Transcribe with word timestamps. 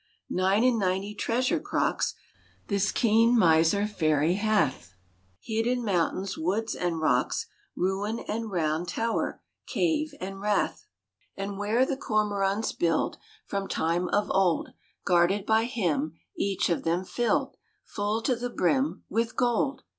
Nine 0.31 0.63
and 0.63 0.79
ninety 0.79 1.13
treasure 1.13 1.59
crocks 1.59 2.15
This 2.69 2.91
keen 2.91 3.37
miser 3.37 3.85
fairy 3.85 4.33
hath, 4.33 4.95
Hid 5.39 5.67
in 5.67 5.85
mountains, 5.85 6.39
woods 6.39 6.73
and 6.73 6.99
rocks, 6.99 7.45
Ruin 7.75 8.17
and 8.21 8.49
round 8.49 8.87
tow'r, 8.87 9.41
cave 9.67 10.15
and 10.19 10.41
rath, 10.41 10.87
RAINBOW 11.37 11.45
GOLD 11.45 11.49
And 11.51 11.59
where 11.59 11.85
the 11.85 11.97
cormorants 11.97 12.71
build; 12.71 13.17
From 13.45 13.67
time 13.67 14.07
of 14.07 14.31
old 14.31 14.69
Guarded 15.05 15.45
by 15.45 15.65
him; 15.65 16.13
Each 16.35 16.67
of 16.71 16.81
them 16.83 17.05
fill'd 17.05 17.55
Full 17.85 18.23
to 18.23 18.35
the 18.35 18.49
brim 18.49 19.03
With 19.07 19.35
gold! 19.35 19.83